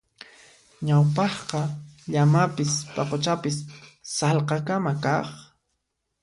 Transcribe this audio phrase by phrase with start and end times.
[0.87, 1.61] Ñawpaqqa
[2.11, 3.57] llamapis paquchapis
[4.15, 5.27] sallqakama kaq.